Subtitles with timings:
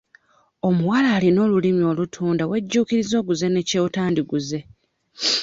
[0.67, 4.59] Omuwala alina olulimi olutunda wejjuukiriza oguze ne ky'otandiguze.